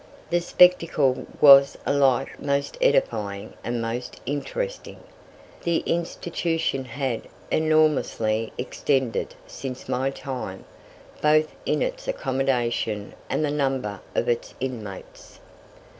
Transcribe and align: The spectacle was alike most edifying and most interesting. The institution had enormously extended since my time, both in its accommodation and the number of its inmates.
The 0.31 0.41
spectacle 0.41 1.27
was 1.39 1.77
alike 1.85 2.41
most 2.41 2.75
edifying 2.81 3.53
and 3.63 3.79
most 3.83 4.19
interesting. 4.25 4.99
The 5.61 5.83
institution 5.85 6.85
had 6.85 7.27
enormously 7.51 8.51
extended 8.57 9.35
since 9.45 9.87
my 9.87 10.09
time, 10.09 10.65
both 11.21 11.53
in 11.67 11.83
its 11.83 12.07
accommodation 12.07 13.13
and 13.29 13.45
the 13.45 13.51
number 13.51 14.01
of 14.15 14.27
its 14.27 14.55
inmates. 14.59 15.39